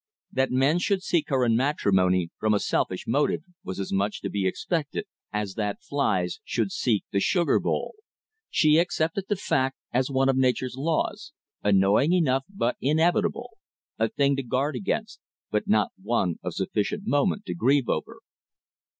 [0.31, 4.31] That men should seek her in matrimony from a selfish motive was as much to
[4.31, 7.93] be expected as that flies should seek the sugar bowl.
[8.49, 13.51] She accepted the fact as one of nature's laws, annoying enough but inevitable;
[13.99, 15.19] a thing to guard against,
[15.51, 18.21] but not one of sufficient moment to grieve over.